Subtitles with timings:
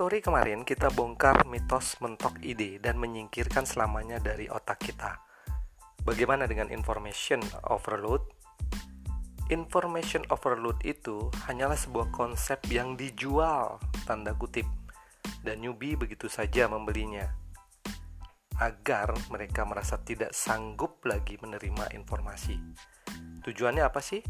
[0.00, 5.20] story kemarin kita bongkar mitos mentok ide dan menyingkirkan selamanya dari otak kita.
[6.08, 8.24] Bagaimana dengan information overload?
[9.52, 13.76] Information overload itu hanyalah sebuah konsep yang dijual,
[14.08, 14.64] tanda kutip,
[15.44, 17.36] dan newbie begitu saja membelinya.
[18.56, 22.56] Agar mereka merasa tidak sanggup lagi menerima informasi.
[23.44, 24.24] Tujuannya apa sih?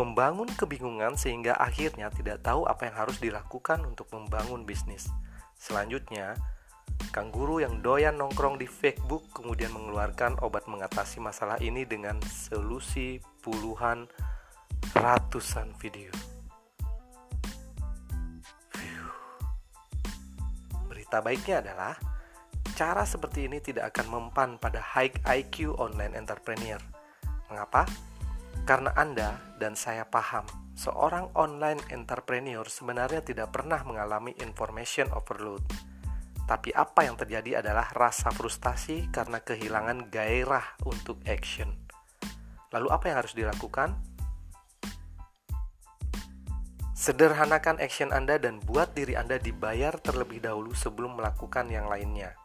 [0.00, 5.12] Membangun kebingungan sehingga akhirnya tidak tahu apa yang harus dilakukan untuk membangun bisnis.
[5.60, 6.40] Selanjutnya,
[7.12, 13.20] Kang Guru yang doyan nongkrong di Facebook kemudian mengeluarkan obat mengatasi masalah ini dengan solusi
[13.44, 14.08] puluhan
[14.96, 16.08] ratusan video.
[20.88, 21.94] Berita baiknya adalah
[22.72, 26.80] cara seperti ini tidak akan mempan pada high IQ online entrepreneur.
[27.52, 27.84] Mengapa?
[28.70, 30.46] Karena Anda dan saya paham,
[30.78, 35.66] seorang online entrepreneur sebenarnya tidak pernah mengalami information overload.
[36.46, 41.66] Tapi apa yang terjadi adalah rasa frustasi karena kehilangan gairah untuk action.
[42.70, 43.90] Lalu apa yang harus dilakukan?
[46.94, 52.38] Sederhanakan action Anda dan buat diri Anda dibayar terlebih dahulu sebelum melakukan yang lainnya.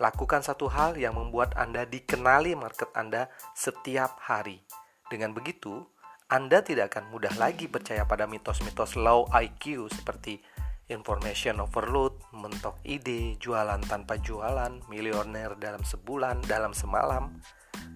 [0.00, 4.64] Lakukan satu hal yang membuat Anda dikenali market Anda setiap hari
[5.12, 5.84] dengan begitu,
[6.32, 10.40] Anda tidak akan mudah lagi percaya pada mitos-mitos low IQ seperti
[10.88, 17.36] information overload, mentok ide, jualan tanpa jualan, miliuner dalam sebulan, dalam semalam,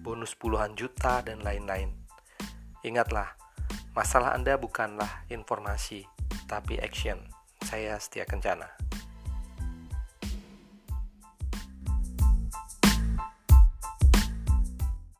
[0.05, 1.89] bonus puluhan juta, dan lain-lain.
[2.85, 3.33] Ingatlah,
[3.97, 6.05] masalah Anda bukanlah informasi,
[6.45, 7.17] tapi action.
[7.65, 8.86] Saya Setia Kencana.